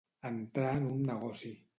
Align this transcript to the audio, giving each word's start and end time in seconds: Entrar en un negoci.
Entrar 0.29 0.71
en 0.77 0.87
un 0.93 1.03
negoci. 1.11 1.53